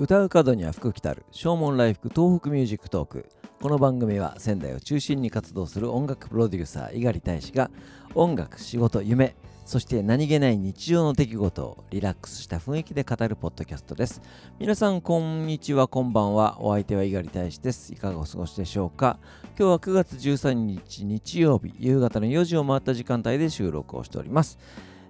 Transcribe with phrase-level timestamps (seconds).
[0.00, 1.26] 歌う門には福来たる。
[1.30, 3.28] 唱門来福東北ミュージックトーク。
[3.60, 7.70] この番組は仙台を中心に活動する音楽プロデューサー猪狩大使が
[8.14, 9.36] 音楽仕事夢
[9.66, 14.22] そして何気ない日常の出来事をリラックスした雰囲気で語るポッドキャストです。
[14.58, 16.56] 皆さんこんにちはこんばんは。
[16.62, 17.92] お相手は猪狩大使です。
[17.92, 19.18] いかがお過ごしでしょうか？
[19.58, 24.58] 今日は9月13日日曜日夕方の4時を回った時間帯で収録をしております。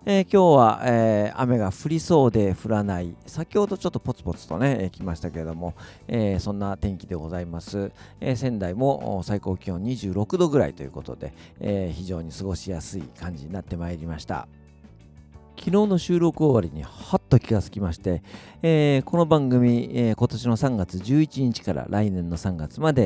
[0.07, 3.15] えー、今日は、えー、雨が降りそうで降らない。
[3.27, 5.75] 先ほどちょっとポツポツとね、えー、来ましたけれども、
[6.09, 14.49] えそんな天気でございます、え仙台も最高気温26度ぐらいということで、え非常に過ごしやすい感じになってまいりました。
[15.59, 18.23] 昨日の収録終わりにはっと気がつきまして、
[18.63, 23.03] えー、この番組、えー、今年の3月11日から来年の3月まで、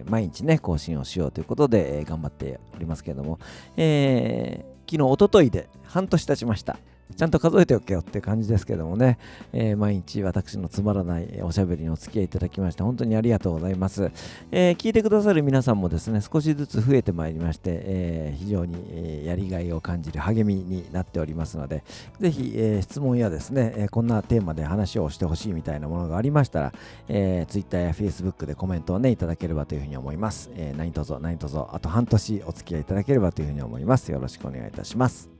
[0.00, 3.38] えー、毎日ね更新をしようということで、え頑張っておりますけれども、
[3.76, 6.80] え昨日おとといで半年経ちました。
[7.16, 9.18] ちゃんと数えておけよって感じですけどもね、
[9.52, 14.10] えー、毎日私のつまらないおしゃべりにお付き合いいただきまして本当にありがとうございます、
[14.50, 21.84] えー、聞いてくださる皆さんもですね少しずつ増えてまいりまして、えー、非常に、やりがいを感じる励みになっておりますので
[22.20, 26.72] ぜひ、え質問やですね、えこんなテーマで話をしてほしいみたいなものがありましたら、
[27.08, 34.10] え Twitter や Facebook でコメントをねいただければというふうに思います、え何卒何卒あと半年お付き合いいただければというふうに思います。
[34.10, 35.39] よろしくお願いいたします。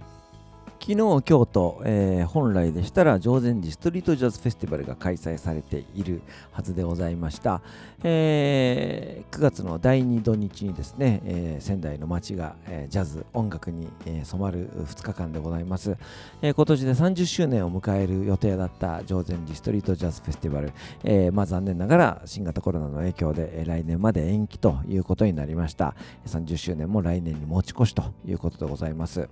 [0.81, 6.23] 昨日、今日と、えー、本来でしたら、常禅寺ストリートジャズフェスティバルが開催されている
[6.53, 7.61] はずでございました。
[8.03, 15.99] えー、9月の第2土日にですね、えー、仙台の街が、えジャズ、音楽に、え染まる2日間でございます、
[16.41, 20.73] え今年で30周年を迎える予定だった常禅寺ストリートジャズフェスティバル、
[21.05, 25.95] えまあ、残念ながら新型コロナの影響で、え来年まで延期ということになりました。
[26.27, 29.29] 30周年も来年に持ち越しということでございます。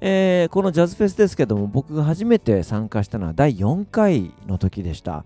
[0.00, 5.24] えー、このジャズフェスですけども僕が初めて参加したのは第4回の時でした、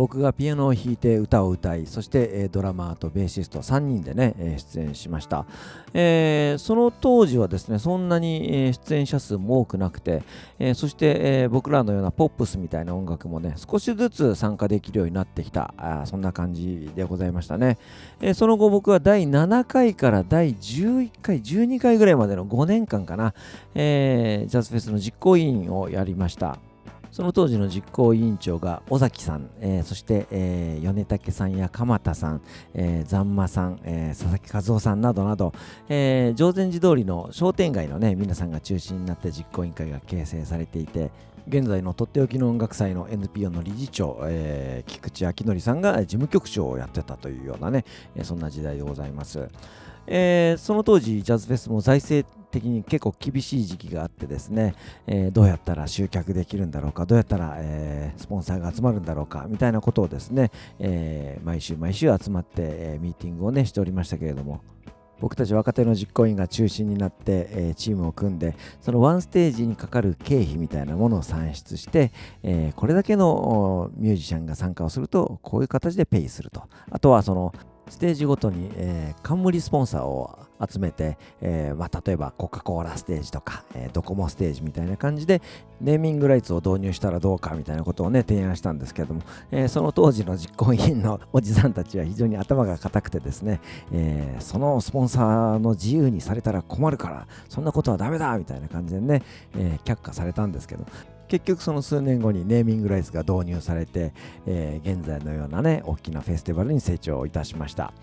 [0.00, 5.44] 僕がピアノを弾いて歌を歌いそして、え、ドラマーとベーシスト3人でね、え、出演しました、
[5.92, 10.22] えー、その当時はですねそんなに、え出演者数も多くなくて、
[10.58, 17.76] えそして、え僕らのようなポップスみたいな音楽もね少しずつ参加できるようになってきたあそんな感じでございましたね、
[18.22, 23.34] えその後僕は第7回から第11回12回ぐらいまでの5年間かな、
[23.74, 26.69] えージャズフェスの実行委員をやりました。
[27.10, 32.40] その当時の実行委員長が尾崎さん、えー、そして、えー、米竹さんや鎌田さん、
[32.74, 35.52] えー、ざんまさん、えー、佐々木和夫さんなどなど、
[35.88, 41.10] えー、常禅寺通りの商店街のね皆さんが中心になって実行委員会が形成されていて
[41.48, 47.84] 現在のとっておきの音楽祭の NPO の理事長、えー、菊池昭則さんが事務局長をやってたというようなね、
[48.22, 49.48] そんな時代でございます。
[50.06, 54.74] えー、その当時ジャズフェスも財政的に結構厳しい時期があってですね、
[55.06, 64.60] えー、どうやったら集客できるんだろうかどうやったら、えー、スポンサーが集まるんだろうかみたいなことをですね、え毎週毎週集まって、えミーティングをねしておりましたけれども
[65.20, 72.10] 僕たち若手の実行委員が中心になって、え、チームを組んでそのワンステージにかかる経費みたいなものを算出して、
[72.42, 76.62] え、これだけのミュージシャンが参加をするとこういう形でペイすると。
[76.90, 77.54] あとはその
[77.90, 85.42] ステージごとに、えー、冠スポンサーを集めて、えーまあ、例えばコカ・コーラステージとか、えー、ドコモステージみたいな感じで
[85.80, 93.60] ネーミングライツを導入したらどうかみたいなことをね提案したんですけども、え、その当時の実行委員のおじさんたちは非常に頭が固くてですね、
[93.92, 99.22] え、そのスポンサーの自由にされたら困るからそんなことはダメだみたいな感じでね、
[99.56, 100.84] え、却下されたんですけど。
[101.30, 104.12] 結局その数年後にネーミングライスが導入されて、
[104.46, 107.94] えー、現在のようなね大きなフェスティバルに成長いたしました。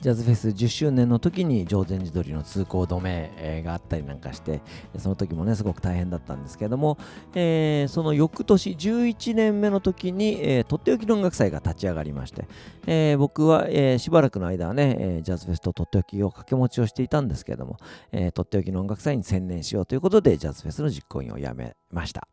[0.00, 4.60] ジャズフェス10周年の時に常禅寺通りの通行止めがあったりなんかして
[4.98, 6.98] その時もねすごく大変だったんですけども、
[7.34, 12.46] えー、その翌年11年目の時に、えー、とっておきの音楽祭が立ち上がりまして、
[12.86, 17.78] えー、僕は、えー、しばらくの間はね、えー、ジャズフェスととっておきを掛け持ちをしていたんですけども、
[18.12, 22.28] えー、とっておきの音楽祭に専念しようということでジャズフェスの実行委員を辞めました。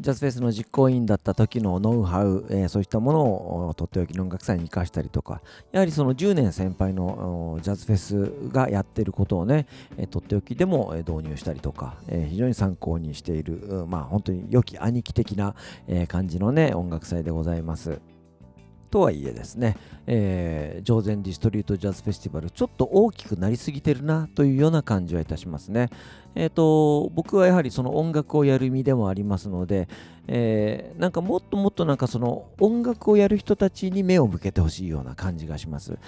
[0.00, 5.42] ジャズフェスの実行委員だった時のノウハウ、えー、そういったものをとっておきの音楽祭に生かしたりとか、
[5.72, 9.66] やはりその10年先輩のジャズフェスがやってることをね、
[9.96, 15.54] えー、とっておきでも導入したりとか、えー、非常に参考にしている、まあ本当に良き兄貴的な、
[16.06, 18.00] 感じのね、音楽祭でございます。
[18.90, 19.76] とはいえですね、
[20.06, 25.90] えー、ザンディストリートジャズフェスティバル、ちょっと大きくなりすぎてるなというような感じはいたしますね。
[26.34, 29.88] えーと、僕はやはりその音楽をやる身でもありますので、
[30.26, 35.98] えー、なんかもっともっとなんかその音楽をやる人たちに目を向けてほしいような感じがします。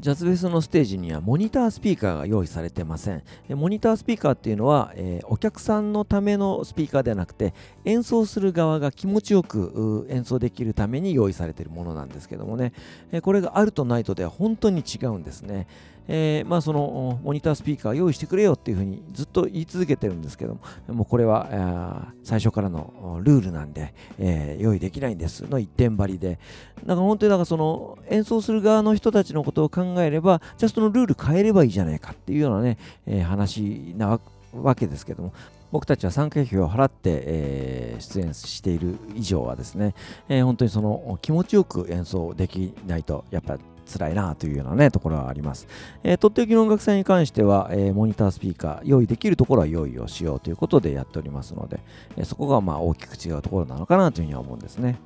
[0.00, 3.22] ジャズフェスのステージにはモニタースピーカーが用意されてません。
[3.50, 7.52] モニタースピーカーっていうのは、えー、お客さんのためのスピーカーではなくて、
[7.84, 12.72] 演奏する側が気持ちよく演奏できるために用意されているものなんですけどもね、
[13.12, 15.66] えこれがあるとないとでは本当に違うんですね。
[16.12, 25.48] えー、まあ、そのモニタースピーカー用意してくれよっていうふうにずっと言い続けてるんですけども、もうこれは最初からのルールなんで、えー、 用意できないんです。
[25.48, 26.40] の一点張りで、
[26.84, 32.76] だか本当になんかその演奏する側の人たちのことを考えれば、じゃあそのルール変えればいいじゃないかっていうようなね、
[33.06, 34.18] えー、話な
[34.52, 35.32] わけですけども、
[35.70, 39.94] 僕たちは参加費を払って、えー、出演している以上はですね、
[40.28, 43.58] えー、本当にその気持ちよく演奏できないとやっぱ
[43.90, 45.66] 辛いなというようなね、ところはあります。
[46.02, 51.80] えー、とっておきの音楽祭に関しては、えー、モニタースピーカー、用意できるところは用意をしようということでやっておりますので、
[52.16, 54.98] え、そこがまあ大きく違うところなのかなというふうには思うんですね。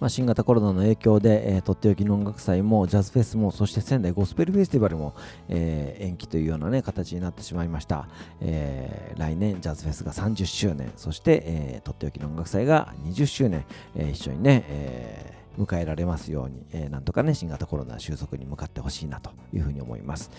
[0.00, 5.14] まあ、新型コロナの影響で、えー、とっておきの音楽祭もジャズフェスもそして仙台ゴスペルフェスティバルも、
[5.48, 8.08] えー、延期というような、ね、形になってしまいました、
[8.40, 10.90] えー、来年ジャズフェスが30周年。
[10.96, 13.64] そして、えー、とっておきの音楽祭が20周年、
[13.94, 20.30] えー、一緒にね、えー迎えられますように、えー、なんとかね、新型コロナ収束に向かってほしいなというふうに思います。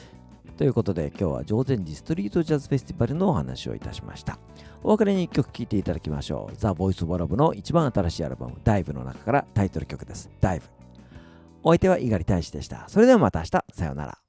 [0.58, 4.38] ということで今日は常禅寺ストリートジャズフェスティバルのお話をいたしました。
[4.84, 6.56] お別れに1曲聴いていただきましょう。
[6.56, 10.30] ザ・ボイス・オブ・ラブの一番新しいアルバム、ダイブの中からタイトル曲です。
[10.40, 10.66] ダイブ。
[11.64, 12.86] お相手は猪狩大使でした。
[12.88, 14.21] それではまた明日、さようなら。